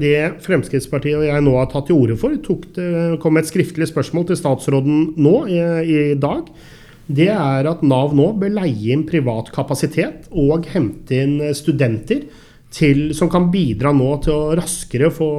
Det 0.00 0.16
Fremskrittspartiet 0.44 1.18
og 1.18 1.26
jeg 1.28 1.44
nå 1.44 1.54
har 1.58 1.68
tatt 1.70 1.90
til 1.90 1.98
orde 2.00 2.16
for, 2.20 2.36
det, 2.76 2.90
kom 3.20 3.36
et 3.40 3.48
skriftlig 3.50 3.90
spørsmål 3.90 4.30
til 4.30 4.38
statsråden 4.40 5.00
nå 5.20 5.34
i, 5.50 5.60
i 5.84 6.02
dag. 6.20 6.48
Det 7.10 7.26
er 7.32 7.66
at 7.66 7.82
Nav 7.82 8.14
nå 8.16 8.30
bør 8.38 8.54
leie 8.60 8.94
inn 8.94 9.02
privat 9.08 9.50
kapasitet 9.52 10.30
og 10.30 10.68
hente 10.70 11.18
inn 11.24 11.40
studenter 11.58 12.22
til, 12.70 13.10
som 13.18 13.30
kan 13.32 13.48
bidra 13.50 13.90
nå 13.96 14.12
til 14.24 14.36
å 14.36 14.54
raskere 14.58 15.10
få 15.12 15.30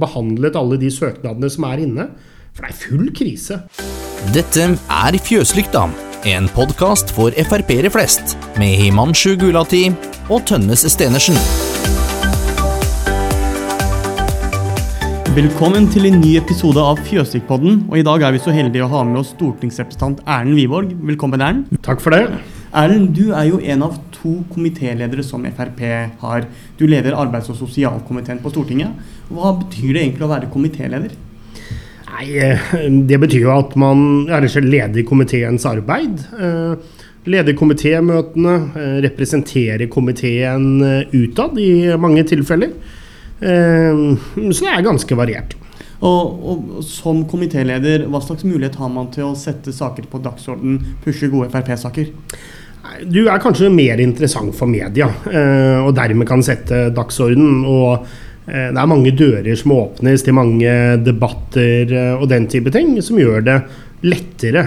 behandlet 0.00 0.56
alle 0.56 0.80
de 0.80 0.90
søknadene 0.92 1.52
som 1.52 1.68
er 1.68 1.84
inne. 1.84 2.08
For 2.56 2.64
det 2.64 2.72
er 2.72 2.80
full 2.80 3.12
krise. 3.12 3.60
Dette 4.32 4.70
er 4.72 5.20
Fjøslykta, 5.20 5.84
en 6.32 6.50
podkast 6.56 7.12
for 7.14 7.36
Frp-ere 7.46 7.92
flest, 7.92 8.38
med 8.56 8.80
Himanshu 8.80 9.34
Gulati 9.36 9.90
og 10.32 10.46
Tønnes 10.48 10.88
Stenersen. 10.96 11.36
Velkommen 15.36 15.84
til 15.92 16.06
en 16.08 16.14
ny 16.16 16.30
episode 16.38 16.80
av 16.80 16.96
Fjøsikpodden. 17.04 17.82
Og 17.90 17.98
I 18.00 18.04
dag 18.06 18.22
er 18.24 18.32
vi 18.32 18.38
så 18.40 18.54
heldige 18.56 18.86
å 18.86 18.88
ha 18.88 19.02
med 19.04 19.18
oss 19.20 19.34
stortingsrepresentant 19.34 20.22
Erlend 20.24 20.56
Wiborg. 20.56 20.94
Velkommen, 21.10 21.44
Erlend. 21.44 21.74
Takk 21.84 22.00
for 22.00 22.16
det. 22.16 22.38
Erlend, 22.72 23.10
du 23.12 23.34
er 23.36 23.50
jo 23.50 23.58
en 23.60 23.84
av 23.84 23.98
to 24.14 24.32
komitéledere 24.54 25.20
som 25.20 25.44
Frp 25.44 25.84
har. 26.22 26.48
Du 26.80 26.86
leder 26.88 27.18
arbeids- 27.20 27.52
og 27.52 27.60
sosialkomiteen 27.60 28.40
på 28.40 28.54
Stortinget. 28.54 28.96
Hva 29.28 29.52
betyr 29.60 29.92
det 29.92 30.06
egentlig 30.06 30.24
å 30.24 30.32
være 30.32 30.48
komitéleder? 30.56 31.12
Nei, 32.14 32.26
eh, 32.40 32.72
Det 33.04 33.20
betyr 33.20 33.44
jo 33.44 33.58
at 33.58 33.76
man 33.76 34.30
er 34.30 34.40
leder 34.40 35.00
i 35.00 35.04
komiteens 35.04 35.68
arbeid. 35.68 36.16
Eh, 36.32 36.76
leder 37.26 37.52
komitémøtene, 37.52 38.72
eh, 38.72 39.00
representerer 39.04 39.86
komiteen 39.86 40.80
utad 41.12 41.58
i 41.58 41.94
mange 41.98 42.24
tilfeller. 42.24 42.72
Ehm, 43.40 44.16
så 44.52 44.64
det 44.64 44.72
er 44.72 44.84
ganske 44.86 45.18
variert. 45.18 45.56
Og, 46.04 46.44
og 46.44 46.84
Som 46.84 47.24
komitéleder, 47.28 48.06
hva 48.10 48.20
slags 48.24 48.44
mulighet 48.44 48.76
har 48.80 48.92
man 48.92 49.08
til 49.14 49.30
å 49.30 49.38
sette 49.38 49.72
saker 49.72 50.08
på 50.10 50.20
dagsorden, 50.24 50.78
pushe 51.04 51.30
gode 51.32 51.50
Frp-saker? 51.52 52.12
Du 53.10 53.24
er 53.26 53.40
kanskje 53.42 53.72
mer 53.72 54.00
interessant 54.00 54.54
for 54.56 54.70
media, 54.70 55.08
eh, 55.26 55.80
og 55.82 55.94
dermed 55.96 56.28
kan 56.28 56.44
sette 56.44 56.86
dagsorden. 56.94 57.64
Og 57.66 58.06
eh, 58.46 58.68
det 58.70 58.78
er 58.78 58.92
mange 58.92 59.12
dører 59.16 59.58
som 59.58 59.74
åpnes 59.76 60.22
til 60.24 60.36
mange 60.36 60.70
debatter 61.02 61.90
eh, 61.90 62.14
og 62.14 62.28
den 62.30 62.46
type 62.52 62.72
ting, 62.74 62.94
som 63.02 63.18
gjør 63.20 63.44
det 63.48 63.58
lettere 64.06 64.60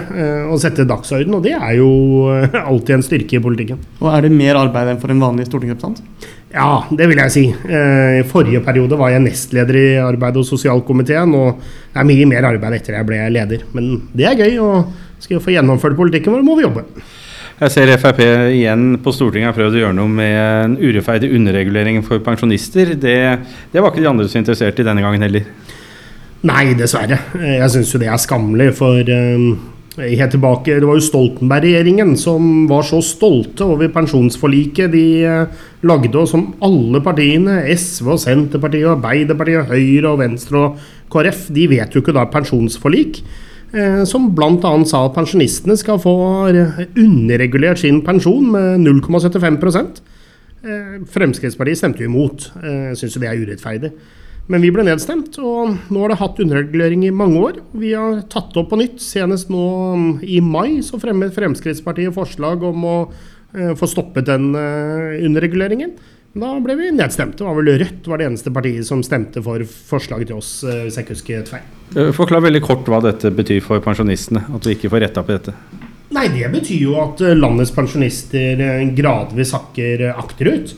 å 0.50 0.56
sette 0.60 0.88
dagsorden, 0.90 1.36
og 1.38 1.44
det 1.46 1.54
er 1.54 1.76
jo 1.78 1.88
alltid 2.72 2.96
en 2.96 3.04
styrke 3.06 3.38
i 3.38 3.42
politikken. 3.44 3.80
Og 4.02 4.10
Er 4.12 4.26
det 4.26 4.34
mer 4.34 4.58
arbeid 4.60 4.90
enn 4.90 5.00
for 5.00 5.14
en 5.14 5.22
vanlig 5.22 5.46
stortingsrepresentant? 5.48 6.02
Ja, 6.50 6.84
det 6.90 7.06
vil 7.12 7.20
jeg 7.22 7.34
si. 7.34 7.44
I 7.46 8.24
forrige 8.26 8.64
periode 8.66 8.98
var 8.98 9.12
jeg 9.14 9.22
nestleder 9.22 9.78
i 9.78 9.88
arbeid- 10.02 10.40
og 10.42 10.48
sosialkomiteen, 10.48 11.36
og 11.38 11.62
det 11.94 12.02
er 12.02 12.10
mye 12.10 12.26
mer 12.32 12.48
arbeid 12.50 12.80
etter 12.80 12.98
jeg 12.98 13.06
ble 13.06 13.22
leder. 13.36 13.68
Men 13.78 13.92
det 14.18 14.26
er 14.26 14.40
gøy, 14.40 14.58
og 14.66 15.22
skal 15.22 15.38
vi 15.38 15.44
få 15.46 15.54
gjennomført 15.54 15.98
politikken 16.00 16.34
vår, 16.34 16.46
må 16.48 16.58
vi 16.58 16.66
jobbe. 16.66 16.88
Jeg 17.60 17.74
ser 17.74 17.90
Frp 18.00 18.22
igjen 18.24 18.94
på 19.04 19.12
Stortinget 19.12 19.52
har 19.52 19.56
prøvd 19.58 19.76
å 19.76 19.82
gjøre 19.82 19.96
noe 19.98 20.08
med 20.08 20.36
en 20.40 20.78
urettferdig 20.80 21.28
underregulering 21.36 22.00
for 22.08 22.24
pensjonister. 22.24 22.94
Det, 22.96 23.18
det 23.74 23.82
var 23.84 23.92
ikke 23.92 24.06
de 24.06 24.10
andre 24.14 24.28
så 24.32 24.40
interessert 24.40 24.80
i 24.80 24.86
denne 24.88 25.04
gangen 25.04 25.26
heller. 25.28 25.50
Nei, 26.48 26.70
dessverre. 26.80 27.18
Jeg 27.36 27.68
syns 27.74 27.92
jo 27.92 28.00
det 28.00 28.08
er 28.08 28.22
skammelig, 28.24 28.72
for 28.80 29.12
um, 29.12 29.50
helt 29.98 30.32
tilbake 30.32 30.80
Det 30.80 30.88
var 30.88 30.98
jo 31.00 31.06
Stoltenberg-regjeringen 31.06 32.16
som 32.20 32.68
var 32.70 32.86
så 32.88 33.02
stolte 33.04 33.66
over 33.66 33.90
pensjonsforliket 33.94 34.92
de 34.94 35.06
uh, 35.26 35.66
lagde, 35.82 36.16
og 36.18 36.28
som 36.30 36.50
alle 36.62 37.02
partiene, 37.04 37.62
SV 37.74 38.14
og 38.14 38.22
Senterpartiet, 38.22 38.86
og 38.88 38.98
Arbeiderpartiet, 38.98 39.70
Høyre 39.70 40.14
og 40.14 40.20
Venstre 40.22 40.62
og 40.62 40.78
KrF, 41.12 41.48
de 41.56 41.68
vet 41.72 41.96
jo 41.96 42.04
ikke 42.04 42.16
da 42.16 42.28
pensjonsforlik. 42.30 43.24
Uh, 43.74 44.06
som 44.10 44.30
bl.a. 44.36 44.72
sa 44.90 45.04
at 45.06 45.18
pensjonistene 45.18 45.78
skal 45.78 46.00
få 46.02 46.16
underregulert 46.50 47.82
sin 47.82 48.02
pensjon 48.06 48.48
med 48.54 48.86
0,75 48.86 49.60
uh, 49.66 50.96
Fremskrittspartiet 51.10 51.82
stemte 51.82 52.06
jo 52.06 52.12
imot. 52.12 52.52
Syns 52.98 53.16
jo 53.16 53.22
det 53.24 53.30
er 53.32 53.44
urettferdig. 53.44 53.94
Men 54.50 54.64
vi 54.66 54.72
ble 54.74 54.82
nedstemt, 54.82 55.36
og 55.46 55.76
nå 55.94 56.02
har 56.02 56.10
det 56.10 56.22
hatt 56.24 56.40
underregulering 56.42 57.04
i 57.06 57.14
mange 57.14 57.38
år. 57.38 57.58
Vi 57.78 57.92
har 57.94 58.24
tatt 58.34 58.50
det 58.56 58.64
opp 58.64 58.72
på 58.72 58.80
nytt. 58.82 58.98
Senest 59.04 59.52
nå 59.54 59.66
um, 59.94 60.08
i 60.26 60.40
mai 60.42 60.82
så 60.86 60.98
fremmet 61.02 61.36
Fremskrittspartiet 61.36 62.16
forslag 62.16 62.66
om 62.66 62.88
å 62.90 62.96
uh, 63.06 63.76
få 63.78 63.90
stoppet 63.92 64.26
den 64.26 64.50
uh, 64.58 65.14
underreguleringen. 65.22 65.94
Da 66.34 66.56
ble 66.66 66.80
vi 66.80 66.90
nedstemt. 66.98 67.38
Det 67.38 67.46
var 67.46 67.60
vel 67.60 67.76
Rødt 67.78 68.10
var 68.10 68.22
det 68.22 68.32
eneste 68.32 68.54
partiet 68.56 68.90
som 68.90 69.06
stemte 69.06 69.46
for 69.46 69.62
forslaget 69.92 70.32
til 70.32 70.42
oss, 70.42 70.52
uh, 70.66 70.82
hvis 70.88 70.98
jeg 70.98 71.06
ikke 71.06 71.20
husker 71.20 71.54
feil. 71.54 72.10
Forklar 72.18 72.48
veldig 72.50 72.66
kort 72.66 72.90
hva 72.90 73.04
dette 73.06 73.30
betyr 73.30 73.62
for 73.62 73.86
pensjonistene, 73.86 74.48
at 74.50 74.66
vi 74.66 74.80
ikke 74.80 74.90
får 74.90 75.06
retta 75.06 75.26
på 75.26 75.38
dette. 75.38 75.54
Nei, 76.10 76.26
Det 76.34 76.50
betyr 76.50 76.88
jo 76.88 76.98
at 77.06 77.22
landets 77.38 77.70
pensjonister 77.70 78.66
gradvis 78.98 79.54
sakker 79.54 80.08
akterut. 80.10 80.74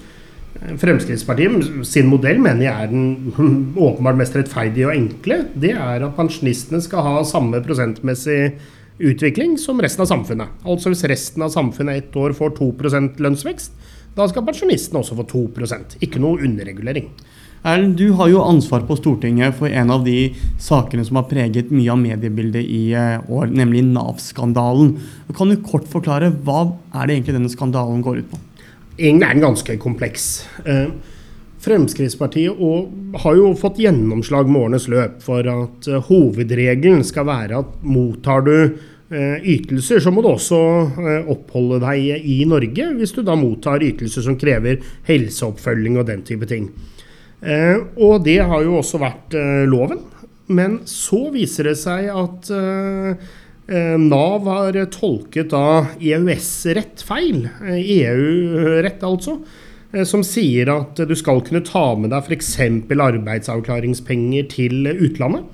Fremskrittspartiet 0.51 1.85
sin 1.87 2.09
modell 2.11 2.41
mener 2.43 2.65
jeg 2.65 2.85
er 2.85 2.91
den 2.91 3.71
åpenbart 3.87 4.19
mest 4.19 4.35
rettferdige 4.37 4.89
og 4.89 4.97
enkle. 4.97 5.39
Det 5.55 5.73
er 5.73 6.03
at 6.05 6.17
pensjonistene 6.17 6.81
skal 6.83 7.07
ha 7.07 7.23
samme 7.27 7.63
prosentmessig 7.65 8.41
utvikling 9.01 9.57
som 9.57 9.81
resten 9.81 10.05
av 10.05 10.11
samfunnet. 10.11 10.61
Altså 10.67 10.91
hvis 10.91 11.05
resten 11.09 11.45
av 11.45 11.53
samfunnet 11.53 12.03
ett 12.03 12.19
år 12.19 12.35
får 12.37 12.55
2% 12.59 13.21
lønnsvekst, 13.23 13.77
da 14.17 14.27
skal 14.27 14.43
pensjonistene 14.43 14.99
også 14.99 15.15
få 15.21 15.23
2% 15.31 16.01
Ikke 16.03 16.19
noe 16.19 16.41
underregulering. 16.43 17.07
Erlend, 17.61 17.93
du 17.97 18.11
har 18.17 18.27
jo 18.31 18.41
ansvar 18.41 18.83
på 18.89 18.97
Stortinget 18.97 19.53
for 19.55 19.69
en 19.69 19.91
av 19.93 20.01
de 20.03 20.31
sakene 20.59 21.05
som 21.05 21.19
har 21.19 21.27
preget 21.29 21.69
mye 21.69 21.93
av 21.93 21.99
mediebildet 22.01 22.65
i 22.65 22.87
eh, 22.97 23.21
år, 23.29 23.51
nemlig 23.53 23.83
Nav-skandalen. 23.85 24.95
Kan 25.37 25.53
du 25.53 25.59
kort 25.61 25.85
forklare 25.89 26.31
hva 26.41 26.63
er 26.89 27.05
det 27.05 27.19
egentlig 27.19 27.37
denne 27.37 27.53
skandalen 27.53 28.01
går 28.01 28.23
ut 28.23 28.31
på? 28.33 28.41
Egentlig 29.01 29.27
er 29.27 29.35
den 29.35 29.45
ganske 29.45 29.77
kompleks. 29.81 30.27
Eh, 30.65 30.91
Fremskrittspartiet 31.61 32.57
har 33.21 33.35
jo 33.37 33.51
fått 33.57 33.81
gjennomslag 33.81 34.49
med 34.49 34.63
årenes 34.63 34.87
løp 34.89 35.19
for 35.25 35.45
at 35.45 35.89
eh, 35.89 36.07
hovedregelen 36.07 37.03
skal 37.05 37.27
være 37.29 37.59
at 37.61 37.75
mottar 37.85 38.45
du 38.47 38.55
eh, 38.55 39.37
ytelser, 39.41 40.01
så 40.01 40.13
må 40.13 40.23
du 40.23 40.31
også 40.31 40.61
oppholde 41.31 41.81
deg 41.83 42.25
i 42.25 42.39
Norge 42.49 42.87
hvis 42.97 43.13
du 43.17 43.21
da 43.27 43.37
mottar 43.37 43.83
ytelser 43.85 44.25
som 44.25 44.39
krever 44.41 44.81
helseoppfølging 45.09 45.99
og 46.01 46.09
den 46.09 46.25
type 46.27 46.49
ting. 46.49 46.71
Og 47.41 48.19
det 48.21 48.37
har 48.45 48.61
jo 48.61 48.75
også 48.77 48.99
vært 49.01 49.33
loven. 49.65 50.03
Men 50.53 50.75
så 50.85 51.23
viser 51.33 51.71
det 51.71 51.73
seg 51.79 52.11
at 52.13 52.51
Nav 53.71 54.47
har 54.49 54.75
tolket 54.91 55.53
da 55.53 55.85
EØS-rett 55.95 57.03
feil, 57.07 57.45
EU-rett 57.63 58.97
eh, 58.99 59.05
e 59.05 59.07
altså, 59.07 59.37
eh, 59.93 60.03
som 60.07 60.25
sier 60.27 60.67
at 60.73 60.99
du 61.07 61.13
skal 61.15 61.39
kunne 61.47 61.63
ta 61.63 61.85
med 61.95 62.11
deg 62.11 62.27
f.eks. 62.27 62.51
arbeidsavklaringspenger 62.91 64.49
til 64.51 64.91
utlandet. 64.91 65.47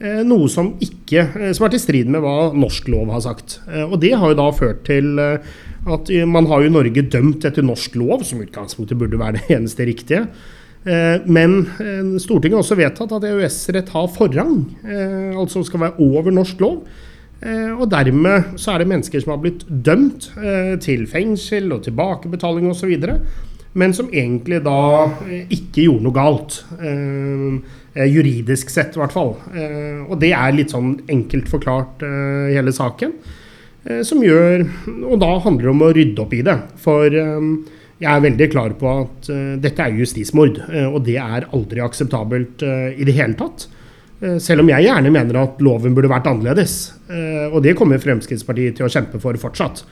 Noe 0.00 0.46
som, 0.48 0.70
ikke, 0.80 1.26
som 1.52 1.66
er 1.66 1.72
til 1.74 1.82
strid 1.82 2.08
med 2.08 2.22
hva 2.24 2.54
norsk 2.56 2.86
lov 2.88 3.10
har 3.12 3.20
sagt. 3.20 3.58
Og 3.68 3.98
Det 4.00 4.14
har 4.16 4.30
jo 4.32 4.38
da 4.38 4.46
ført 4.56 4.80
til 4.86 5.20
at 5.20 6.08
man 6.24 6.48
har 6.48 6.64
jo 6.64 6.70
Norge 6.72 7.04
dømt 7.12 7.44
etter 7.44 7.60
norsk 7.60 7.98
lov, 8.00 8.24
som 8.24 8.40
utgangspunktet 8.40 8.96
burde 8.96 9.20
være 9.20 9.36
det 9.36 9.58
eneste 9.58 9.84
riktige. 9.84 10.22
Men 11.28 11.68
Stortinget 12.16 12.56
har 12.56 12.64
også 12.64 12.80
vedtatt 12.80 13.12
at 13.18 13.28
EØS-rett 13.28 13.92
har 13.92 14.08
forrang, 14.16 14.56
altså 15.36 15.66
skal 15.68 15.84
være 15.84 16.08
over 16.08 16.32
norsk 16.32 16.64
lov. 16.64 16.80
Eh, 17.40 17.72
og 17.72 17.88
dermed 17.88 18.56
så 18.60 18.74
er 18.74 18.82
det 18.82 18.90
mennesker 18.90 19.22
som 19.22 19.32
har 19.34 19.40
blitt 19.40 19.64
dømt 19.64 20.28
eh, 20.36 20.74
til 20.82 21.06
fengsel 21.08 21.72
og 21.72 21.86
tilbakebetaling 21.86 22.68
osv., 22.68 22.92
men 23.80 23.92
som 23.94 24.08
egentlig 24.10 24.58
da 24.66 24.80
eh, 25.24 25.46
ikke 25.54 25.86
gjorde 25.86 26.04
noe 26.08 26.16
galt. 26.16 26.62
Juridisk 27.90 28.70
sett, 28.70 28.94
i 28.94 29.00
hvert 29.00 29.14
fall. 29.14 29.32
Og 30.06 30.12
det 30.22 30.30
er 30.36 30.52
litt 30.54 30.70
sånn 30.70 30.92
enkelt 31.10 31.48
forklart 31.50 32.04
hele 32.04 32.70
saken. 32.70 33.16
Som 34.06 34.22
gjør 34.22 34.62
Og 35.08 35.16
da 35.18 35.30
handler 35.42 35.64
det 35.64 35.72
om 35.72 35.82
å 35.82 35.90
rydde 35.96 36.22
opp 36.22 36.36
i 36.36 36.44
det. 36.46 36.54
For 36.78 37.10
jeg 37.10 38.10
er 38.12 38.22
veldig 38.22 38.48
klar 38.52 38.76
på 38.78 38.92
at 38.92 39.30
dette 39.64 39.82
er 39.82 39.98
justismord, 39.98 40.62
og 40.84 41.00
det 41.08 41.18
er 41.18 41.48
aldri 41.50 41.82
akseptabelt 41.82 42.62
i 42.62 43.08
det 43.08 43.16
hele 43.18 43.34
tatt. 43.42 43.66
Eh, 44.20 44.36
selv 44.42 44.64
om 44.64 44.68
jeg 44.68 44.84
gjerne 44.84 45.12
mener 45.12 45.38
at 45.40 45.62
loven 45.64 45.96
burde 45.96 46.10
vært 46.12 46.28
annerledes. 46.30 46.76
Eh, 47.08 47.46
og 47.48 47.62
det 47.64 47.76
kommer 47.78 48.02
Fremskrittspartiet 48.02 48.76
til 48.78 48.88
å 48.88 48.92
kjempe 48.92 49.20
for 49.22 49.36
fortsatt. 49.40 49.84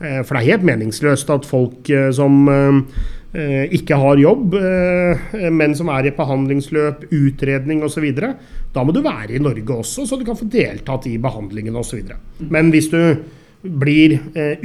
Eh, 0.00 0.22
for 0.26 0.34
det 0.34 0.42
er 0.42 0.50
helt 0.52 0.66
meningsløst 0.66 1.30
at 1.32 1.46
folk 1.48 1.92
som 2.16 2.48
ikke 3.36 3.98
har 4.00 4.16
jobb, 4.16 4.54
men 5.52 5.74
som 5.76 5.90
er 5.92 6.06
i 6.08 6.12
behandlingsløp, 6.16 7.02
utredning 7.12 7.82
osv. 7.84 8.06
Da 8.72 8.84
må 8.86 8.94
du 8.96 9.02
være 9.04 9.34
i 9.36 9.40
Norge 9.44 9.74
også, 9.82 10.06
så 10.08 10.16
du 10.16 10.24
kan 10.24 10.38
få 10.38 10.46
deltatt 10.48 11.04
i 11.10 11.18
behandlingen 11.20 11.76
osv. 11.76 12.14
Men 12.48 12.70
hvis 12.72 12.88
du 12.94 12.96
blir 13.60 14.14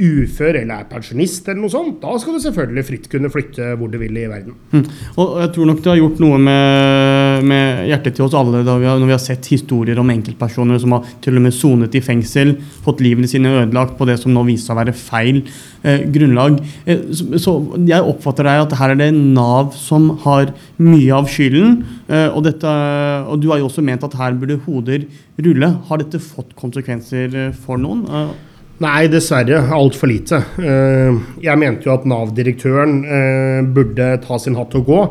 ufør 0.00 0.62
eller 0.62 0.86
er 0.86 0.88
pensjonist, 0.88 1.50
eller 1.50 1.66
noe 1.66 1.74
sånt, 1.74 1.98
da 2.00 2.14
skal 2.22 2.38
du 2.38 2.44
selvfølgelig 2.46 2.86
fritt 2.88 3.10
kunne 3.12 3.32
flytte 3.34 3.74
hvor 3.76 3.92
du 3.92 3.98
vil 4.00 4.22
i 4.22 4.24
verden. 4.30 4.56
Mm. 4.72 4.88
Og 5.20 5.36
jeg 5.42 5.52
tror 5.52 5.68
nok 5.68 5.84
det 5.84 5.92
har 5.92 6.00
gjort 6.00 6.24
noe 6.24 6.40
med 6.48 7.11
med 7.46 7.86
hjertet 7.90 8.16
til 8.16 8.26
oss 8.26 8.36
alle 8.38 8.62
vi 8.64 8.88
har, 8.88 8.98
når 9.00 9.10
vi 9.10 9.14
har 9.14 9.22
sett 9.22 9.48
historier 9.52 9.98
om 10.00 10.10
enkeltpersoner 10.12 10.80
som 10.82 10.96
har 10.96 11.08
til 11.24 11.38
og 11.38 11.44
med 11.46 11.56
sonet 11.56 11.96
i 11.98 12.02
fengsel, 12.04 12.54
fått 12.84 13.02
livene 13.04 13.30
sine 13.30 13.52
ødelagt 13.60 13.96
på 13.98 14.08
det 14.08 14.18
som 14.22 14.34
nå 14.34 14.44
viser 14.48 14.70
seg 14.70 14.76
å 14.76 14.80
være 14.80 14.96
feil 14.96 15.40
eh, 15.82 16.04
grunnlag. 16.14 16.60
Eh, 16.86 17.08
så, 17.14 17.28
så, 17.40 17.56
jeg 17.88 18.12
oppfatter 18.12 18.48
deg 18.48 18.66
at 18.66 18.76
her 18.80 18.94
er 18.94 19.02
det 19.02 19.10
Nav 19.16 19.74
som 19.78 20.10
har 20.24 20.54
mye 20.82 21.18
av 21.18 21.28
skylden. 21.30 21.82
Eh, 22.08 22.28
og, 22.30 22.42
dette, 22.46 22.70
og, 23.26 23.36
du 23.42 23.50
har 23.52 23.62
jo 23.62 23.68
også 23.70 23.84
ment 23.84 24.06
at 24.06 24.16
her 24.18 24.38
burde 24.38 24.60
hoder 24.66 25.06
rulle. 25.42 25.74
Har 25.88 26.02
dette 26.02 26.22
fått 26.22 26.56
konsekvenser 26.58 27.36
eh, 27.48 27.52
for 27.64 27.80
noen? 27.80 28.06
Eh, 28.08 28.32
Nei, 28.82 29.04
dessverre 29.06 29.60
altfor 29.76 30.10
lite. 30.10 30.40
Eh, 30.58 31.20
jeg 31.44 31.60
mente 31.60 31.86
jo 31.86 31.92
at 31.94 32.06
Nav-direktøren 32.08 32.96
burde 33.76 34.08
ta 34.24 34.40
sin 34.42 34.58
hatt 34.58 34.74
og 34.78 34.88
gå. 34.88 35.04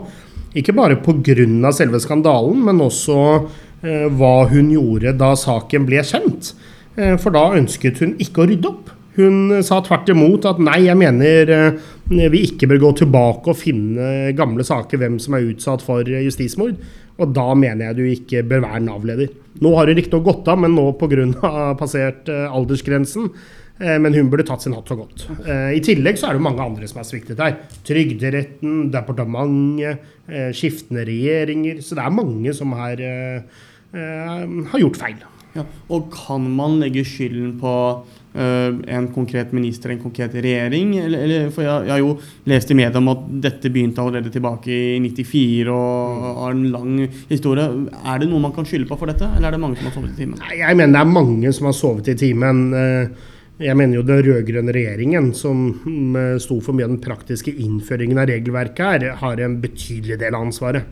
Ikke 0.58 0.76
bare 0.76 1.00
pga. 1.00 1.72
selve 1.72 2.00
skandalen, 2.00 2.64
men 2.66 2.82
også 2.82 3.18
eh, 3.84 4.08
hva 4.12 4.48
hun 4.52 4.72
gjorde 4.74 5.16
da 5.18 5.34
saken 5.36 5.86
ble 5.88 6.04
kjent. 6.04 6.54
For 6.92 7.32
da 7.32 7.54
ønsket 7.56 8.02
hun 8.04 8.18
ikke 8.20 8.44
å 8.44 8.46
rydde 8.50 8.68
opp. 8.68 8.90
Hun 9.16 9.62
sa 9.64 9.78
tvert 9.80 10.10
imot 10.12 10.44
at 10.50 10.60
nei, 10.60 10.82
jeg 10.90 10.98
mener 11.00 11.78
vi 12.12 12.42
ikke 12.50 12.68
bør 12.68 12.82
gå 12.84 12.90
tilbake 13.00 13.54
og 13.54 13.56
finne 13.56 14.34
gamle 14.36 14.66
saker 14.68 15.00
hvem 15.00 15.16
som 15.24 15.38
er 15.38 15.48
utsatt 15.54 15.86
for 15.88 16.04
justismord. 16.04 16.76
Og 17.22 17.34
da 17.38 17.48
mener 17.54 17.92
jeg 17.92 18.00
du 18.00 18.06
ikke 18.10 18.44
bør 18.50 18.66
være 18.66 18.84
Nav-leder. 18.88 19.34
Nå 19.62 19.74
har 19.78 19.90
hun 19.90 19.98
riktignok 20.00 20.26
gått 20.26 20.52
av, 20.52 20.62
men 20.64 20.74
nå 20.76 20.88
pga. 20.98 21.26
passert 21.82 22.30
aldersgrensen. 22.30 23.30
Eh, 23.82 23.98
men 24.02 24.14
hun 24.14 24.30
burde 24.30 24.46
tatt 24.46 24.64
sin 24.64 24.76
hatt 24.78 24.90
så 24.90 24.98
godt. 25.00 25.26
Eh, 25.42 25.74
I 25.80 25.82
tillegg 25.84 26.20
så 26.20 26.30
er 26.30 26.38
det 26.38 26.46
mange 26.46 26.62
andre 26.64 26.88
som 26.90 27.02
har 27.02 27.08
sviktet 27.08 27.42
her. 27.42 27.58
Trygderetten, 27.88 28.92
departementet, 28.94 30.08
eh, 30.30 30.50
skiftende 30.56 31.06
regjeringer. 31.10 31.82
Så 31.82 31.98
det 31.98 32.06
er 32.06 32.18
mange 32.18 32.54
som 32.54 32.74
har, 32.78 33.02
har 33.92 34.80
gjort 34.80 35.00
feil. 35.02 35.18
Ja, 35.52 35.66
og 35.92 36.12
kan 36.14 36.46
man 36.56 36.80
legge 36.80 37.04
skylden 37.04 37.58
på 37.60 37.74
en 38.32 39.08
konkret 39.12 39.50
minister, 39.52 39.92
en 39.92 40.00
konkret 40.00 40.36
regjering? 40.38 40.94
Eller, 41.02 41.26
eller, 41.26 41.50
for 41.52 41.66
jeg, 41.66 41.88
jeg, 41.90 41.92
har 41.92 42.00
jo 42.00 42.14
lest 42.48 42.72
i 42.72 42.78
media 42.80 43.02
om 43.02 43.10
at 43.12 43.26
dette 43.44 43.72
begynte 43.74 44.00
allerede 44.00 44.32
tilbake 44.32 44.72
i 44.72 45.02
94 45.04 45.74
og 45.74 46.30
har 46.44 46.56
en 46.56 46.64
lang 46.72 46.94
historie. 47.28 47.66
Er 48.06 48.22
det 48.22 48.30
noe 48.32 48.44
man 48.46 48.56
kan 48.56 48.68
skylde 48.68 48.88
på 48.88 49.00
for 49.02 49.12
dette, 49.12 49.28
eller 49.36 49.50
er 49.50 49.58
det 49.58 49.64
mange 49.66 49.82
som 49.82 49.90
har 49.90 49.98
sovet 49.98 50.16
i 50.16 50.22
timen? 50.24 50.40
Jeg 50.56 50.80
mener 50.80 50.96
det 50.96 51.04
er 51.04 51.14
mange 51.20 51.54
som 51.58 51.68
har 51.68 51.78
sovet 51.78 52.14
i 52.14 52.18
timen. 52.24 52.64
Uh, 52.72 53.30
jeg 53.62 53.78
mener 53.78 54.00
jo 54.00 54.06
den 54.06 54.24
rød-grønne 54.26 54.74
regjeringen, 54.74 55.32
som 55.38 55.68
mm, 55.84 56.40
sto 56.42 56.58
for 56.64 56.74
mye 56.74 56.88
av 56.88 56.96
den 56.96 57.04
praktiske 57.04 57.54
innføringen 57.62 58.18
av 58.18 58.32
regelverket 58.32 58.82
her, 58.82 59.06
har 59.22 59.42
en 59.44 59.60
betydelig 59.62 60.18
del 60.24 60.38
av 60.38 60.48
ansvaret. 60.48 60.88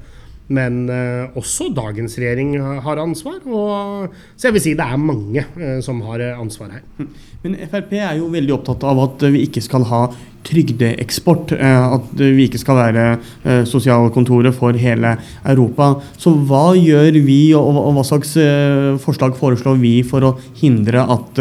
Men 0.50 0.82
uh, 0.90 1.38
også 1.38 1.70
dagens 1.78 2.18
regjering 2.18 2.56
har 2.86 3.02
ansvar. 3.02 3.38
Og, 3.46 4.16
så 4.36 4.50
jeg 4.50 4.58
vil 4.58 4.66
si 4.66 4.76
det 4.78 4.88
er 4.88 5.02
mange 5.02 5.46
uh, 5.60 5.78
som 5.86 6.02
har 6.08 6.24
ansvar 6.34 6.74
her. 6.80 7.10
Men 7.44 7.56
Frp 7.70 7.94
er 8.00 8.18
jo 8.20 8.32
veldig 8.34 8.56
opptatt 8.58 8.84
av 8.90 9.04
at 9.06 9.30
vi 9.30 9.46
ikke 9.48 9.64
skal 9.64 9.86
ha 9.92 10.08
trygdeeksport. 10.48 11.54
Eh, 11.56 11.94
at 11.96 12.12
vi 12.20 12.46
ikke 12.48 12.62
skal 12.62 12.80
være 12.80 13.06
eh, 13.14 13.64
sosialkontoret 13.68 14.56
for 14.56 14.78
hele 14.80 15.16
Europa. 15.44 15.92
Så 16.20 16.34
hva 16.50 16.72
gjør 16.78 17.20
vi, 17.26 17.40
og 17.58 17.92
hva 17.98 18.06
slags 18.08 18.36
eh, 18.40 18.96
forslag 19.02 19.36
foreslår 19.40 19.80
vi 19.82 19.96
for 20.08 20.26
å 20.26 20.36
hindre 20.60 21.04
at 21.04 21.40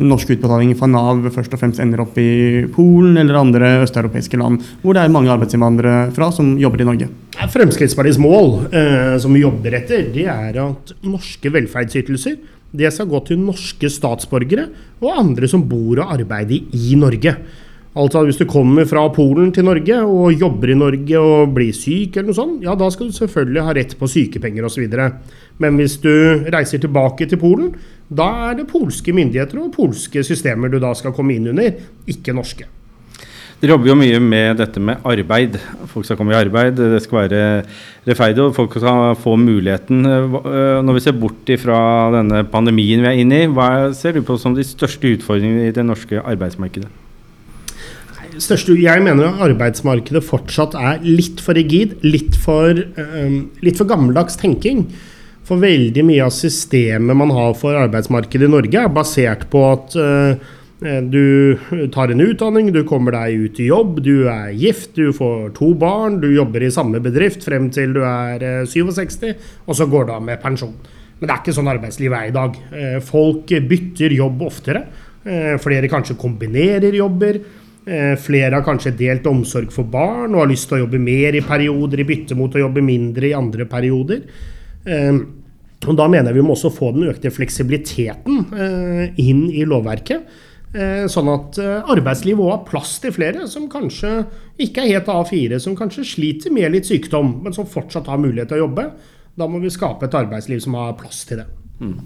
norske 0.00 0.34
utbetalinger 0.34 0.78
fra 0.78 0.88
Nav 0.90 1.26
først 1.34 1.52
og 1.54 1.60
fremst 1.60 1.80
ender 1.82 2.02
opp 2.02 2.16
i 2.20 2.66
Polen 2.74 3.18
eller 3.20 3.38
andre 3.38 3.72
østeuropeiske 3.84 4.38
land, 4.40 4.62
hvor 4.82 4.96
det 4.96 5.04
er 5.04 5.12
mange 5.12 5.30
arbeidsinnvandrere 5.32 6.10
fra 6.16 6.30
som 6.34 6.54
jobber 6.60 6.82
i 6.82 6.88
Norge? 6.88 7.08
Fremskrittspartiets 7.50 8.18
mål, 8.20 8.56
som 9.22 9.36
vi 9.36 9.44
jobber 9.44 9.76
etter, 9.78 10.08
det 10.12 10.26
er 10.30 10.58
at 10.64 10.94
norske 11.06 11.52
velferdsytelser 11.54 12.38
det 12.76 12.90
skal 12.94 13.08
gå 13.10 13.20
til 13.26 13.40
norske 13.42 13.90
statsborgere 13.90 14.68
og 15.02 15.18
andre 15.18 15.48
som 15.50 15.64
bor 15.68 16.02
og 16.02 16.14
arbeider 16.18 16.70
i 16.76 16.98
Norge. 16.98 17.34
Altså 17.98 18.22
Hvis 18.22 18.38
du 18.38 18.44
kommer 18.46 18.86
fra 18.86 19.02
Polen 19.10 19.48
til 19.50 19.64
Norge 19.66 19.96
og 20.06 20.38
jobber 20.38 20.70
i 20.70 20.78
Norge 20.78 21.18
og 21.18 21.54
blir 21.56 21.74
syk, 21.74 22.14
eller 22.14 22.30
noe 22.30 22.38
sånt, 22.38 22.60
ja 22.62 22.76
da 22.78 22.86
skal 22.94 23.10
du 23.10 23.16
selvfølgelig 23.16 23.64
ha 23.66 23.74
rett 23.74 23.96
på 23.98 24.06
sykepenger 24.06 24.68
osv. 24.68 24.84
Men 25.58 25.80
hvis 25.80 25.96
du 26.04 26.12
reiser 26.54 26.78
tilbake 26.78 27.26
til 27.26 27.40
Polen, 27.42 27.72
da 28.06 28.28
er 28.50 28.60
det 28.60 28.68
polske 28.70 29.14
myndigheter 29.14 29.58
og 29.58 29.72
polske 29.74 30.22
systemer 30.26 30.70
du 30.70 30.78
da 30.78 30.92
skal 30.94 31.16
komme 31.16 31.34
inn 31.34 31.50
under, 31.50 31.82
ikke 32.06 32.36
norske. 32.36 32.70
Dere 33.60 33.74
jobber 33.74 33.90
jo 33.90 33.98
mye 33.98 34.22
med 34.22 34.62
dette 34.62 34.80
med 34.80 35.02
arbeid. 35.04 35.58
Folk 35.90 36.06
skal 36.06 36.16
komme 36.16 36.32
i 36.32 36.38
arbeid, 36.38 36.78
det 36.78 37.02
skal 37.04 37.24
være 37.26 37.42
rettferdig, 38.06 38.46
og 38.46 38.54
folk 38.56 38.78
skal 38.78 39.18
få 39.20 39.34
muligheten. 39.36 40.06
Når 40.06 40.96
vi 40.96 41.02
ser 41.04 41.18
bort 41.18 41.52
fra 41.60 41.82
denne 42.14 42.46
pandemien 42.54 43.02
vi 43.02 43.10
er 43.10 43.20
inne 43.26 43.42
i, 43.42 43.50
hva 43.50 43.90
ser 43.98 44.16
du 44.16 44.22
på 44.24 44.38
som 44.40 44.54
de 44.56 44.64
største 44.64 45.18
utfordringene 45.18 45.68
i 45.68 45.76
det 45.76 45.84
norske 45.90 46.22
arbeidsmarkedet? 46.22 46.99
Største, 48.44 48.74
jeg 48.80 49.02
mener 49.04 49.28
at 49.28 49.42
arbeidsmarkedet 49.50 50.22
fortsatt 50.26 50.76
er 50.78 51.02
litt 51.04 51.40
for 51.44 51.58
rigid, 51.58 51.96
litt 52.06 52.36
for, 52.38 52.76
um, 52.96 53.50
litt 53.64 53.78
for 53.80 53.88
gammeldags 53.88 54.38
tenking. 54.40 54.86
For 55.48 55.60
veldig 55.60 56.04
mye 56.06 56.24
av 56.26 56.32
systemet 56.34 57.18
man 57.18 57.32
har 57.34 57.56
for 57.58 57.78
arbeidsmarkedet 57.78 58.46
i 58.46 58.52
Norge, 58.52 58.80
er 58.80 58.94
basert 58.94 59.48
på 59.52 59.64
at 59.72 59.96
uh, 59.98 60.56
du 60.80 61.58
tar 61.92 62.12
en 62.14 62.24
utdanning, 62.24 62.70
du 62.72 62.80
kommer 62.88 63.12
deg 63.16 63.44
ut 63.44 63.60
i 63.60 63.68
jobb, 63.68 63.98
du 64.04 64.30
er 64.32 64.54
gift, 64.56 64.94
du 64.96 65.12
får 65.12 65.50
to 65.58 65.74
barn, 65.76 66.20
du 66.22 66.30
jobber 66.32 66.64
i 66.64 66.72
samme 66.72 67.02
bedrift 67.04 67.44
frem 67.44 67.68
til 67.74 67.92
du 67.98 68.00
er 68.06 68.64
67, 68.64 69.18
eh, 69.28 69.52
og 69.66 69.76
så 69.76 69.84
går 69.90 70.08
du 70.08 70.14
av 70.16 70.24
med 70.24 70.40
pensjon. 70.40 70.72
Men 71.20 71.28
det 71.28 71.34
er 71.34 71.42
ikke 71.42 71.56
sånn 71.58 71.68
arbeidslivet 71.68 72.16
er 72.16 72.30
i 72.30 72.32
dag. 72.32 72.54
Folk 73.04 73.50
bytter 73.68 74.14
jobb 74.16 74.40
oftere. 74.46 74.86
Flere 75.60 75.90
kanskje 75.92 76.16
kombinerer 76.16 76.96
jobber. 76.96 77.36
Eh, 77.88 78.12
flere 78.20 78.52
har 78.58 78.64
kanskje 78.64 78.92
delt 78.92 79.24
omsorg 79.30 79.70
for 79.72 79.88
barn 79.88 80.34
og 80.34 80.42
har 80.42 80.50
lyst 80.50 80.68
til 80.68 80.76
å 80.76 80.82
jobbe 80.82 81.00
mer 81.00 81.36
i 81.36 81.44
perioder 81.44 82.02
i 82.02 82.08
bytte 82.10 82.36
mot 82.36 82.52
å 82.52 82.60
jobbe 82.60 82.82
mindre 82.84 83.30
i 83.30 83.36
andre 83.36 83.64
perioder. 83.70 84.20
Eh, 84.84 85.16
og 85.88 85.96
Da 85.96 86.06
mener 86.06 86.28
jeg 86.28 86.42
vi 86.42 86.44
må 86.44 86.52
også 86.52 86.68
få 86.68 86.92
den 86.92 87.08
økte 87.08 87.32
fleksibiliteten 87.32 88.52
eh, 88.52 89.04
inn 89.16 89.46
i 89.48 89.64
lovverket. 89.64 90.46
Sånn 91.10 91.26
at 91.26 91.56
arbeidslivet 91.58 92.38
òg 92.38 92.50
har 92.52 92.60
plass 92.62 92.92
til 93.02 93.10
flere 93.10 93.48
som 93.50 93.64
kanskje 93.66 94.20
ikke 94.62 94.84
er 94.84 94.92
helt 94.92 95.08
A4, 95.10 95.58
som 95.58 95.74
kanskje 95.74 96.04
sliter 96.06 96.54
med 96.54 96.70
litt 96.70 96.86
sykdom, 96.86 97.40
men 97.42 97.56
som 97.56 97.66
fortsatt 97.66 98.06
har 98.06 98.20
mulighet 98.22 98.52
til 98.52 98.60
å 98.60 98.68
jobbe. 98.68 98.84
Da 99.34 99.48
må 99.50 99.58
vi 99.58 99.72
skape 99.74 100.06
et 100.06 100.14
arbeidsliv 100.14 100.62
som 100.62 100.78
har 100.78 100.94
plass 101.00 101.24
til 101.26 101.42
det. 101.42 101.48
Mm. 101.82 101.96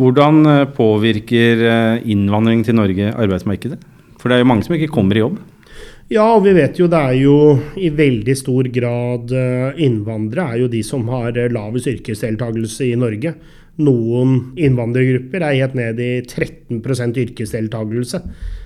Hvordan 0.00 0.40
påvirker 0.72 2.00
innvandring 2.08 2.64
til 2.64 2.80
Norge 2.80 3.12
arbeidsmarkedet? 3.12 3.82
For 4.20 4.28
det 4.28 4.38
er 4.38 4.44
jo 4.44 4.50
mange 4.52 4.66
som 4.66 4.76
ikke 4.76 4.92
kommer 4.92 5.16
i 5.16 5.24
jobb. 5.24 5.40
Ja, 6.10 6.24
og 6.34 6.42
vi 6.42 6.52
vet 6.56 6.78
jo 6.80 6.88
det 6.90 6.98
er 6.98 7.16
jo 7.20 7.34
i 7.78 7.88
veldig 7.94 8.34
stor 8.34 8.66
grad 8.74 9.30
eh, 9.30 9.78
innvandrere 9.86 10.56
er 10.56 10.62
jo 10.64 10.70
de 10.72 10.80
som 10.82 11.04
har 11.12 11.36
eh, 11.38 11.52
lavest 11.54 11.86
yrkesdeltakelse 11.92 12.88
i 12.88 12.96
Norge. 12.98 13.36
Noen 13.80 14.32
innvandrergrupper 14.58 15.44
er 15.46 15.60
helt 15.60 15.76
ned 15.78 16.02
i 16.02 16.10
13 16.24 16.82
yrkesdeltakelse. 17.22 18.20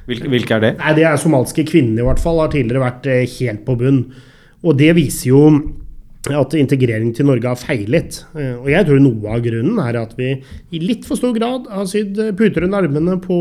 Hvilke, 0.08 0.30
hvilke 0.32 0.56
er 0.56 0.64
det? 0.64 0.72
Nei, 0.80 0.94
Det 0.96 1.04
er 1.04 1.20
somalske 1.20 1.66
kvinner 1.68 2.00
i 2.00 2.08
hvert 2.08 2.22
fall. 2.22 2.40
Har 2.40 2.50
tidligere 2.54 2.86
vært 2.86 3.10
eh, 3.12 3.36
helt 3.36 3.66
på 3.68 3.76
bunn. 3.76 4.00
Og 4.64 4.80
det 4.80 4.94
viser 4.96 5.28
jo 5.34 5.44
at 6.32 6.54
integrering 6.56 7.10
til 7.12 7.26
Norge 7.28 7.50
har 7.50 7.58
feilet. 7.60 8.22
Eh, 8.38 8.54
og 8.56 8.70
jeg 8.72 8.86
tror 8.86 9.02
noe 9.02 9.34
av 9.34 9.42
grunnen 9.44 9.80
er 9.82 9.98
at 10.00 10.14
vi 10.16 10.30
i 10.72 10.80
litt 10.80 11.04
for 11.04 11.20
stor 11.20 11.34
grad 11.36 11.68
har 11.68 11.84
sydd 11.90 12.16
puter 12.38 12.64
under 12.64 12.86
armene 12.86 13.18
på 13.20 13.36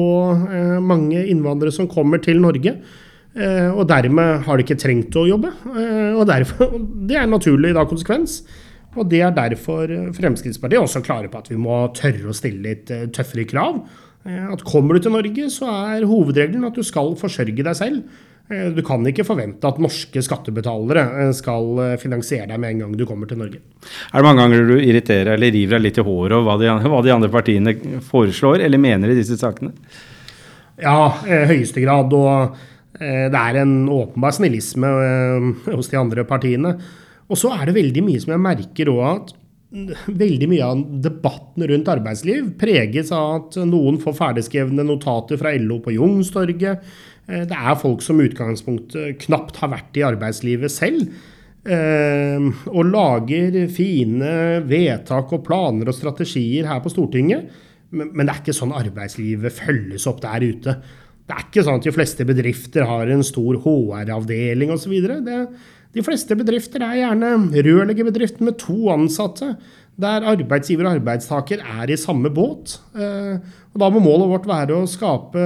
eh, 0.50 0.78
mange 0.84 1.24
innvandrere 1.32 1.72
som 1.72 1.88
kommer 1.92 2.20
til 2.24 2.42
Norge. 2.44 2.76
Eh, 3.34 3.70
og 3.72 3.88
dermed 3.90 4.44
har 4.46 4.60
de 4.60 4.66
ikke 4.66 4.80
trengt 4.82 5.16
å 5.16 5.26
jobbe. 5.30 5.54
Og 6.20 6.26
derfor, 6.28 6.76
det 7.08 7.18
er 7.18 7.24
en 7.24 7.36
naturlig 7.38 7.72
da, 7.78 7.88
konsekvens. 7.88 8.42
Og 8.94 9.08
det 9.10 9.24
er 9.26 9.32
derfor 9.34 9.90
Fremskrittspartiet 10.14 10.84
også 10.84 11.02
klare 11.06 11.32
på 11.32 11.40
at 11.40 11.48
vi 11.50 11.58
må 11.58 11.86
tørre 11.98 12.30
å 12.30 12.36
stille 12.36 12.62
litt 12.68 12.92
tøffere 13.16 13.48
krav. 13.50 13.80
At 14.24 14.62
kommer 14.68 14.96
du 14.96 15.04
til 15.04 15.16
Norge, 15.16 15.48
så 15.52 15.72
er 15.96 16.06
hovedregelen 16.08 16.68
at 16.68 16.78
du 16.78 16.86
skal 16.86 17.16
forsørge 17.20 17.66
deg 17.66 17.80
selv. 17.80 18.04
Eh, 18.52 18.70
du 18.76 18.82
kan 18.84 19.06
ikke 19.08 19.26
forvente 19.28 19.68
at 19.70 19.80
norske 19.82 20.24
skattebetalere 20.26 21.04
eh, 21.24 21.32
skal 21.36 21.70
eh, 21.84 21.94
finansiere 22.02 22.50
deg 22.52 22.60
med 22.60 22.74
en 22.74 22.82
gang 22.84 22.98
du 23.00 23.06
kommer 23.08 23.30
til 23.30 23.40
Norge. 23.40 23.62
Er 24.12 24.20
det 24.20 24.28
mange 24.28 24.44
ganger 24.44 24.66
du 24.68 24.76
irriterer 24.82 25.36
eller 25.38 25.54
river 25.56 25.78
deg 25.78 25.86
litt 25.88 26.02
i 26.02 26.06
håret 26.08 26.36
over 26.36 26.50
hva 26.50 26.58
de, 26.60 26.90
hva 26.92 27.04
de 27.06 27.14
andre 27.16 27.32
partiene 27.34 27.76
foreslår 28.04 28.66
eller 28.66 28.82
mener 28.82 29.14
i 29.14 29.20
disse 29.20 29.40
sakene? 29.40 29.72
Ja, 30.82 31.14
i 31.24 31.44
høyeste 31.54 31.84
grad. 31.84 32.12
Og 32.12 32.58
det 33.00 33.40
er 33.40 33.60
en 33.62 33.88
åpenbar 33.92 34.34
snillisme 34.36 34.90
hos 35.68 35.90
de 35.92 35.98
andre 36.00 36.26
partiene. 36.28 36.74
Og 37.30 37.40
så 37.40 37.52
er 37.56 37.68
det 37.68 37.78
veldig 37.78 38.04
mye 38.06 38.22
som 38.22 38.34
jeg 38.34 38.44
merker 38.44 38.92
òg 38.92 39.04
at 39.08 39.34
veldig 39.74 40.48
mye 40.52 40.66
av 40.66 40.82
debatten 41.02 41.66
rundt 41.70 41.90
arbeidsliv 41.90 42.52
preges 42.62 43.10
av 43.16 43.32
at 43.40 43.58
noen 43.66 43.98
får 44.02 44.18
ferdigskrevne 44.20 44.86
notater 44.86 45.40
fra 45.42 45.54
LO 45.58 45.80
på 45.82 45.96
Youngstorget. 45.96 46.84
Eh, 47.28 47.46
det 47.50 47.58
er 47.58 47.80
folk 47.80 48.04
som 48.04 48.20
i 48.20 48.28
utgangspunktet 48.30 49.22
knapt 49.28 49.62
har 49.62 49.72
vært 49.74 50.00
i 50.00 50.08
arbeidslivet 50.08 50.74
selv. 50.74 51.08
eh, 51.64 52.44
og 52.68 52.90
lager 52.92 53.56
fine 53.72 54.64
vedtak 54.68 55.32
og 55.32 55.46
planer 55.46 55.88
og 55.88 55.96
strategier 55.96 56.68
her 56.68 56.82
på 56.84 56.92
Stortinget. 56.92 57.48
Men, 57.94 58.26
det 58.26 58.34
er 58.34 58.42
ikke 58.42 58.58
sånn 58.58 58.74
arbeidslivet 58.76 59.54
følges 59.54 60.08
opp 60.10 60.20
der 60.24 60.44
ute. 60.44 60.74
Det 61.24 61.36
er 61.38 61.46
ikke 61.46 61.64
sånn 61.64 61.78
at 61.80 61.86
de 61.88 61.94
fleste 61.96 62.26
bedrifter 62.28 62.88
har 62.90 63.08
en 63.08 63.24
stor 63.24 63.56
HR-avdeling 63.64 64.74
osv. 64.74 64.96
De 65.94 66.04
fleste 66.04 66.36
bedrifter 66.36 66.84
er 66.84 66.98
gjerne 67.04 67.30
rørleggerbedrifter 67.54 68.44
med 68.44 68.58
to 68.60 68.90
ansatte, 68.92 69.54
der 70.02 70.26
arbeidsgiver 70.26 70.88
og 70.90 70.98
arbeidstaker 70.98 71.62
er 71.62 71.92
i 71.92 71.98
samme 72.00 72.32
båt. 72.34 72.80
Eh, 72.96 73.38
og 73.74 73.80
Da 73.80 73.90
må 73.90 74.02
målet 74.02 74.30
vårt 74.32 74.48
være 74.50 74.78
å 74.78 74.90
skape 74.90 75.44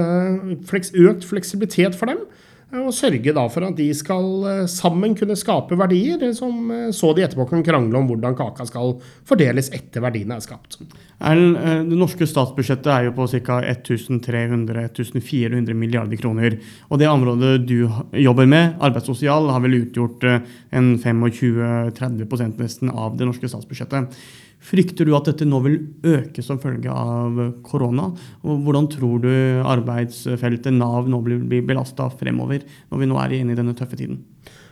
økt 0.54 1.26
fleksibilitet 1.28 1.94
for 1.98 2.06
dem. 2.06 2.24
Og 2.68 2.90
sørge 2.92 3.32
da 3.32 3.46
for 3.48 3.64
at 3.64 3.78
de 3.78 3.86
skal 3.96 4.26
eh, 4.44 4.66
sammen 4.68 5.14
kunne 5.16 5.32
skape 5.40 5.72
verdier, 5.80 6.20
som 6.36 6.68
eh, 6.68 6.90
så 6.92 7.14
de 7.16 7.24
etterpå 7.24 7.46
kan 7.48 7.62
krangle 7.64 7.96
om 7.96 8.04
hvordan 8.10 8.36
kaka 8.36 8.66
skal 8.68 8.98
fordeles 9.28 9.70
etter 9.72 10.04
verdiene 10.04 10.36
er 10.36 10.44
skapt. 10.44 10.76
Erlend, 11.16 11.56
eh, 11.56 11.80
det 11.88 11.96
norske 11.96 12.28
statsbudsjettet 12.28 12.90
er 12.92 13.08
jo 13.08 13.14
på 13.16 13.24
ca. 13.32 13.62
1300-1400 13.72 15.80
milliarder 15.80 16.20
kroner. 16.20 16.60
Og 16.92 17.00
det 17.00 17.08
området 17.08 17.64
du 17.64 17.88
jobber 18.20 18.44
med, 18.44 18.76
arbeidssosial, 18.84 19.48
har 19.54 19.64
vel 19.64 19.80
utgjort 19.80 20.28
en 20.28 20.92
25-30% 21.00 22.60
nesten 22.60 22.92
av 22.92 23.16
det 23.16 23.24
norske 23.30 23.48
statsbudsjettet. 23.48 24.12
Frykter 24.58 25.06
du 25.06 25.14
at 25.14 25.28
dette 25.30 25.46
nå 25.46 25.60
vil 25.64 25.76
øke 26.10 26.42
som 26.42 26.58
følge 26.60 26.90
av 26.90 27.38
korona? 27.66 28.08
Og 28.42 28.64
hvordan 28.66 28.88
tror 28.90 29.20
du 29.22 29.30
arbeidsfeltet 29.62 30.74
Nav 30.74 31.06
nå 31.10 31.20
blir 31.22 31.62
belasta 31.66 32.08
fremover, 32.10 32.64
når 32.90 33.02
vi 33.02 33.08
nå 33.10 33.20
er 33.22 33.36
inne 33.38 33.54
i 33.54 33.58
denne 33.58 33.76
tøffe 33.78 33.98
tiden? 34.00 34.24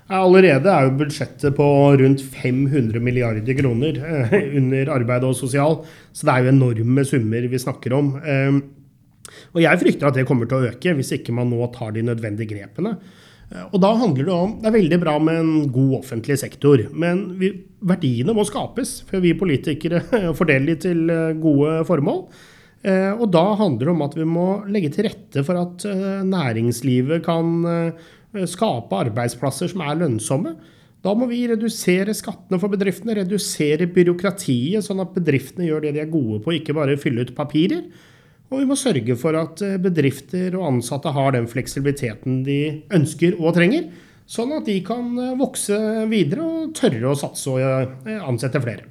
Allerede 0.06 0.70
er 0.70 0.86
jo 0.86 0.98
budsjettet 1.00 1.54
på 1.56 1.66
rundt 1.98 2.22
500 2.22 3.02
milliarder 3.02 3.56
kroner 3.58 3.96
eh, 3.98 4.36
under 4.54 4.92
arbeid 4.94 5.24
og 5.26 5.34
sosial, 5.34 5.80
så 6.14 6.28
det 6.28 6.34
er 6.34 6.44
jo 6.44 6.52
enorme 6.52 7.04
summer 7.06 7.48
vi 7.50 7.58
snakker 7.58 7.94
om. 7.96 8.12
Eh, 8.22 8.60
og 9.54 9.62
jeg 9.64 9.82
frykter 9.82 10.10
at 10.10 10.18
det 10.18 10.26
kommer 10.28 10.46
til 10.50 10.60
å 10.60 10.70
øke 10.70 10.94
hvis 10.98 11.10
ikke 11.18 11.34
man 11.34 11.50
nå 11.50 11.66
tar 11.74 11.94
de 11.96 12.06
nødvendige 12.06 12.54
grepene. 12.54 12.94
Eh, 13.52 13.66
og 13.70 13.78
da 13.82 13.92
handler 13.94 14.26
det 14.26 14.34
om 14.34 14.56
Det 14.58 14.70
er 14.70 14.76
veldig 14.80 14.98
bra 15.02 15.16
med 15.22 15.38
en 15.38 15.54
god 15.72 16.00
offentlig 16.00 16.38
sektor, 16.40 16.82
men 16.92 17.24
vi, 17.40 17.52
verdiene 17.86 18.34
må 18.34 18.46
skapes 18.48 19.00
før 19.06 19.22
vi 19.24 19.36
politikere 19.38 20.02
fordeler 20.38 20.74
de 20.74 20.78
til 20.88 21.10
eh, 21.12 21.34
gode 21.42 21.80
formål. 21.88 22.24
Eh, 22.86 23.12
og 23.14 23.30
da 23.34 23.44
handler 23.58 23.86
det 23.86 23.94
om 23.94 24.06
at 24.06 24.16
vi 24.18 24.28
må 24.28 24.48
legge 24.70 24.92
til 24.94 25.08
rette 25.08 25.44
for 25.46 25.58
at 25.60 25.86
næringslivet 26.26 27.24
kan 27.26 27.62
skape 28.46 28.98
arbeidsplasser 29.06 29.70
som 29.72 29.80
er 29.86 29.96
lønnsomme. 30.02 30.52
Da 31.04 31.12
må 31.16 31.28
vi 31.30 31.44
redusere 31.48 32.12
skattene 32.16 32.58
for 32.60 32.72
bedriftene, 32.72 33.14
redusere 33.16 33.86
byråkratiet, 33.94 34.84
sånn 34.84 35.00
at 35.04 35.14
bedriftene 35.14 35.68
gjør 35.68 35.86
det 35.86 35.94
de 35.96 36.02
er 36.02 36.10
gode 36.10 36.40
på, 36.44 36.56
ikke 36.56 36.74
bare 36.76 36.98
fylle 37.00 37.24
ut 37.24 37.32
papirer. 37.36 37.86
Og 38.46 38.60
vi 38.60 38.66
må 38.68 38.76
sørge 38.78 39.16
for 39.18 39.36
at 39.38 39.62
eh, 39.64 39.78
bedrifter 39.82 40.54
og 40.58 40.68
ansatte 40.70 41.10
har 41.14 41.34
den 41.34 41.48
fleksibiliteten 41.50 42.42
de 42.46 42.60
ønsker 42.94 43.38
og 43.40 43.56
trenger 43.56 43.88
Sånn 44.26 44.50
at 44.56 44.66
de 44.66 44.74
kan 44.82 45.12
eh, 45.22 45.34
vokse 45.38 45.76
videre 46.10 46.42
og 46.42 46.72
tørre 46.74 47.12
å 47.12 47.18
satse 47.18 47.52
og 47.52 47.60
eh, 47.62 48.16
ansette 48.26 48.58
flere. 48.58 48.88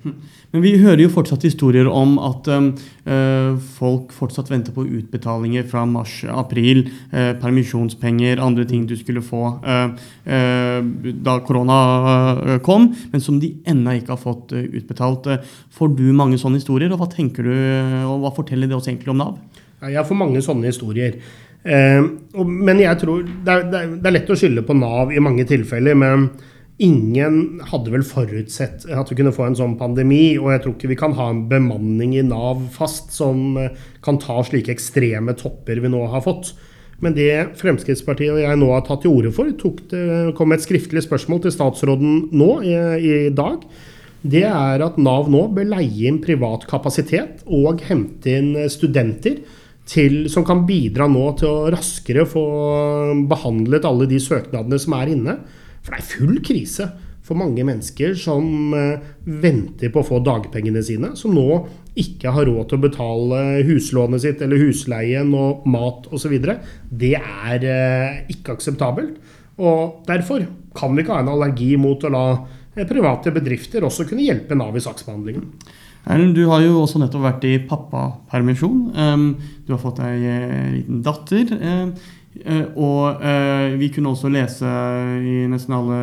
Men 0.55 0.63
vi 0.63 0.71
hører 0.79 1.01
jo 1.03 1.11
fortsatt 1.11 1.43
historier 1.43 1.89
om 1.91 2.13
at 2.23 2.47
øh, 2.47 3.57
folk 3.75 4.15
fortsatt 4.15 4.47
venter 4.53 4.71
på 4.71 4.85
utbetalinger 4.87 5.67
fra 5.67 5.83
mars-april. 5.91 6.85
Øh, 7.11 7.33
permisjonspenger, 7.41 8.39
andre 8.39 8.63
ting 8.69 8.87
du 8.87 8.95
skulle 8.95 9.25
få 9.25 9.57
øh, 9.59 10.07
da 11.27 11.35
korona 11.43 11.81
kom, 12.63 12.87
men 13.11 13.23
som 13.23 13.41
de 13.43 13.51
ennå 13.67 13.97
ikke 13.99 14.15
har 14.15 14.23
fått 14.23 14.55
utbetalt. 14.55 15.27
Får 15.75 15.97
du 15.99 16.05
mange 16.15 16.39
sånne 16.39 16.63
historier, 16.63 16.95
og 16.95 17.03
hva 17.03 17.11
tenker 17.11 17.43
du, 17.43 17.55
og 18.07 18.23
hva 18.23 18.31
forteller 18.39 18.71
det 18.71 18.79
oss 18.79 18.87
egentlig 18.87 19.11
om 19.11 19.19
Nav? 19.19 19.35
Jeg 19.83 20.07
får 20.07 20.17
mange 20.17 20.41
sånne 20.41 20.71
historier. 20.71 21.19
Eh, 21.65 22.01
men 22.45 22.81
jeg 22.81 22.99
tror 23.01 23.23
det 23.25 23.53
er, 23.53 23.63
det 23.71 23.79
er, 23.81 24.13
lett 24.13 24.29
å 24.29 24.37
skylde 24.37 24.65
på 24.65 24.75
Nav 24.77 25.13
i 25.13 25.23
mange 25.23 25.47
tilfeller. 25.49 25.97
Men 25.97 26.29
ingen 26.83 27.63
hadde 27.71 27.93
vel 27.93 28.05
forutsett 28.05 28.85
at 28.91 29.11
vi 29.11 29.17
kunne 29.17 29.33
få 29.35 29.47
en 29.47 29.57
sånn 29.57 29.77
pandemi. 29.79 30.37
Og 30.37 30.51
jeg 30.53 30.63
tror 30.63 30.77
ikke 30.77 30.93
vi 30.93 30.99
kan 30.99 31.17
ha 31.17 31.31
en 31.31 31.45
bemanning 31.51 32.15
i 32.19 32.25
Nav 32.25 32.67
fast 32.75 33.15
som 33.15 33.57
eh, 33.61 33.73
kan 34.05 34.21
ta 34.21 34.41
slike 34.45 34.73
ekstreme 34.75 35.37
topper 35.39 35.81
vi 35.81 35.91
nå 35.91 36.05
har 36.13 36.25
fått. 36.25 36.53
Men 37.03 37.15
det 37.17 37.57
Fremskrittspartiet 37.59 38.31
og 38.31 38.39
jeg 38.39 38.59
nå 38.61 38.69
har 38.71 38.85
tatt 38.87 39.01
til 39.03 39.11
orde 39.17 39.33
for, 39.35 39.49
det, 39.51 40.05
kom 40.37 40.55
et 40.55 40.63
skriftlig 40.63 41.03
spørsmål 41.03 41.41
til 41.43 41.51
statsråden 41.51 42.29
nå 42.31 42.49
i, 42.63 42.77
i 42.95 43.17
dag. 43.35 43.65
Det 44.25 44.45
er 44.47 44.81
at 44.81 44.95
Nav 44.97 45.27
nå 45.29 45.43
bør 45.53 45.67
leie 45.75 46.07
inn 46.07 46.21
privat 46.23 46.63
kapasitet 46.69 47.43
og 47.51 47.83
hente 47.85 48.31
inn 48.31 48.55
studenter 48.71 49.41
til, 49.85 50.25
som 50.33 50.45
kan 50.45 50.65
bidra 50.67 51.07
nå 51.11 51.25
til 51.39 51.49
å 51.49 51.71
raskere 51.73 52.25
få 52.29 52.45
behandlet 53.29 53.85
alle 53.85 54.07
de 54.09 54.19
søknadene 54.21 54.79
som 54.81 54.95
er 54.97 55.13
inne. 55.13 55.37
For 55.85 55.93
det 55.93 56.01
er 56.01 56.09
full 56.09 56.39
krise 56.45 56.89
for 57.25 57.37
mange 57.37 57.63
mennesker 57.65 58.13
som 58.17 58.73
uh, 58.73 59.01
venter 59.25 59.89
på 59.93 60.01
å 60.01 60.05
få 60.05 60.21
dagpengene 60.25 60.83
sine, 60.85 61.13
som 61.17 61.33
nå 61.33 61.47
ikke 61.97 62.33
har 62.35 62.45
råd 62.49 62.67
til 62.69 62.77
å 62.77 62.83
betale 62.83 63.39
huslånet 63.65 64.21
sitt 64.25 64.43
eller 64.45 64.61
husleien 64.61 65.31
og 65.37 65.65
mat 65.71 66.09
osv. 66.13 66.35
Det 66.89 67.15
er 67.17 67.65
uh, 67.65 68.19
ikke 68.33 68.57
akseptabelt. 68.57 69.17
Og 69.61 70.05
derfor 70.09 70.43
kan 70.75 70.93
vi 70.93 71.05
ikke 71.05 71.15
ha 71.15 71.23
en 71.23 71.31
allergi 71.31 71.73
mot 71.81 72.01
å 72.05 72.13
la 72.13 72.27
uh, 72.35 72.85
private 72.85 73.33
bedrifter 73.33 73.85
også 73.87 74.05
kunne 74.09 74.25
hjelpe 74.25 74.57
Nav 74.57 74.77
i 74.77 74.85
saksbehandlingen. 74.85 75.49
Erlend, 76.05 76.35
du 76.37 76.45
har 76.51 76.61
jo 76.61 76.83
også 76.83 76.99
nettopp 77.01 77.23
vært 77.23 77.47
i 77.49 77.55
pappapermisjon. 77.65 78.77
Du 79.65 79.73
har 79.73 79.81
fått 79.81 80.03
deg 80.03 80.25
eh, 80.29 80.67
liten 80.75 81.01
datter. 81.05 81.53
Eh, 81.57 82.61
og 82.75 83.23
eh, 83.25 83.73
vi 83.79 83.89
kunne 83.95 84.11
også 84.11 84.29
lese 84.29 84.69
i 85.25 85.45
nesten 85.49 85.73
alle 85.73 85.99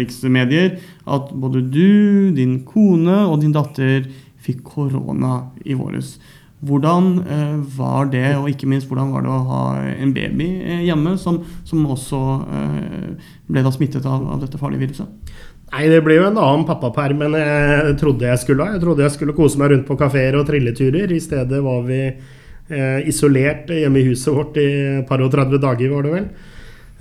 riksmedier 0.00 0.78
at 1.06 1.30
både 1.38 1.62
du, 1.70 2.32
din 2.34 2.62
kone 2.66 3.20
og 3.28 3.38
din 3.44 3.54
datter 3.54 4.08
fikk 4.42 4.64
korona 4.72 5.52
i 5.62 5.78
våres. 5.78 6.16
Hvordan 6.62 7.16
var 7.74 8.06
det, 8.12 8.36
og 8.38 8.46
ikke 8.46 8.68
minst 8.70 8.86
hvordan 8.86 9.08
var 9.10 9.24
det 9.24 9.30
å 9.34 9.38
ha 9.48 9.62
en 9.96 10.12
baby 10.14 10.46
hjemme 10.86 11.16
som, 11.18 11.40
som 11.66 11.82
også 11.90 12.20
ble 13.50 13.64
da 13.66 13.72
smittet 13.74 14.06
av, 14.06 14.22
av 14.30 14.44
dette 14.44 14.60
farlige 14.62 14.84
viruset? 14.84 15.32
Nei, 15.72 15.86
det 15.88 16.02
ble 16.04 16.18
jo 16.18 16.26
en 16.28 16.36
annen 16.36 16.66
pappaperm 16.68 17.22
enn 17.24 17.34
jeg 17.38 17.92
trodde 18.00 18.28
jeg 18.28 18.40
skulle 18.42 18.64
ha. 18.66 18.74
Jeg 18.74 18.82
trodde 18.82 19.06
jeg 19.06 19.14
skulle 19.14 19.34
kose 19.36 19.56
meg 19.60 19.72
rundt 19.72 19.86
på 19.88 19.96
kafeer 19.96 20.36
og 20.36 20.44
trilleturer. 20.50 21.08
I 21.08 21.20
stedet 21.24 21.60
var 21.64 21.78
vi 21.86 22.00
eh, 22.04 22.98
isolert 23.08 23.72
hjemme 23.72 24.02
i 24.02 24.08
huset 24.10 24.34
vårt 24.36 24.58
i 24.60 24.66
et 24.98 25.06
par 25.08 25.22
og 25.24 25.32
30 25.32 25.62
dager, 25.62 25.94
var 25.94 26.04
det 26.04 26.12
vel. 26.12 26.26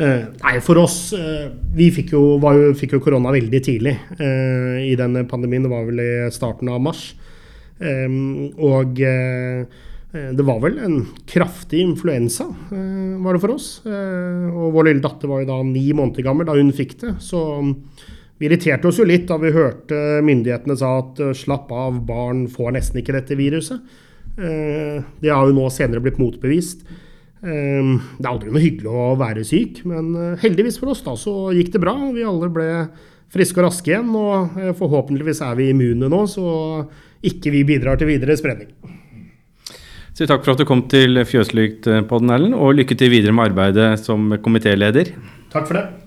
Eh, 0.01 0.21
nei, 0.39 0.53
for 0.63 0.79
oss 0.79 1.11
eh, 1.13 1.49
Vi 1.75 1.89
fikk 1.93 2.13
jo, 2.15 2.21
jo, 2.39 2.69
fikk 2.79 2.95
jo, 2.95 3.01
korona 3.03 3.33
veldig 3.35 3.59
tidlig 3.61 3.91
eh, 4.15 4.77
i 4.87 4.95
denne 4.99 5.25
pandemien. 5.27 5.67
Det 5.67 5.73
var 5.73 5.83
vel 5.89 5.99
i 6.05 6.11
starten 6.31 6.71
av 6.71 6.79
mars. 6.83 7.09
Ehm, 7.81 8.53
og 8.61 9.03
eh, 9.03 9.67
det 10.11 10.47
var 10.47 10.63
vel 10.63 10.79
en 10.83 10.97
kraftig 11.27 11.83
influensa, 11.83 12.47
eh, 12.71 13.19
var 13.19 13.35
det 13.35 13.43
for 13.43 13.55
oss. 13.57 13.69
og 13.83 14.73
vår 14.75 14.89
lille 14.89 15.03
datter 15.03 15.27
var 15.27 15.43
jo 15.43 15.51
da 15.51 15.59
ni 15.67 15.85
måneder 15.91 16.23
gammel 16.23 16.47
da 16.47 16.55
hun 16.55 16.71
fikk 16.75 16.97
det. 17.03 17.13
Så 17.23 17.43
vi 18.41 18.48
irriterte 18.50 18.89
oss 18.89 18.98
jo 18.98 19.05
litt 19.05 19.27
da 19.29 19.38
vi 19.38 19.53
hørte 19.53 19.98
myndighetene 20.25 20.74
sa 20.79 20.95
at 21.03 21.19
eh, 21.21 21.36
slapp 21.38 21.69
av, 21.77 22.00
barn 22.07 22.48
får 22.50 22.74
nesten 22.74 22.98
ikke 22.98 23.13
dette 23.13 23.38
viruset. 23.38 23.83
Eh, 24.33 24.98
det 25.21 25.29
har 25.29 25.45
jo 25.45 25.53
nå 25.53 25.67
senere 25.69 26.01
blitt 26.01 26.17
motbevist. 26.17 26.81
Eh, 26.81 27.91
det 28.17 28.25
er 28.25 28.31
aldri 28.31 28.50
noe 28.50 28.63
hyggelig 28.63 28.89
å 28.89 29.05
være 29.21 29.45
syk, 29.45 29.83
men 29.86 30.10
heldigvis 30.41 30.81
for 30.81 30.95
oss 30.95 31.05
da 31.05 31.13
så 31.13 31.36
gikk 31.53 31.69
det 31.75 31.83
bra. 31.86 31.93
Vi 32.17 32.25
alle 32.25 32.50
ble 32.50 32.67
friske 33.31 33.62
og 33.62 33.69
raske 33.69 33.93
igjen, 33.93 34.10
og 34.10 34.57
forhåpentligvis 34.81 35.45
er 35.45 35.62
vi 35.62 35.69
immune 35.75 36.10
nå, 36.10 36.25
så 36.25 36.50
ikke 37.21 37.53
vi 37.53 37.62
bidrar 37.69 38.01
til 38.01 38.10
videre 38.10 38.41
spredning. 38.41 38.74
Så 40.17 40.25
takk 40.25 40.41
for 40.41 40.57
at 40.57 40.60
du 40.60 40.67
kom 40.67 40.88
til 40.91 41.21
Fjøslykt-podden, 41.29 42.33
Erlend, 42.33 42.57
og 42.57 42.74
lykke 42.81 42.98
til 42.98 43.13
videre 43.13 43.38
med 43.38 43.53
arbeidet 43.53 43.93
som 44.01 44.33
komitéleder. 44.41 45.13
Takk 45.53 45.69
for 45.69 45.77
det. 45.77 46.01